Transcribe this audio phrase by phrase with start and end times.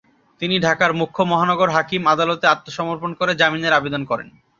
[0.41, 4.27] তিনি ঢাকার মুখ্য মহানগর হাকিম আদালতে আত্মসমর্পণ করে জামিনের আবেদন করেন।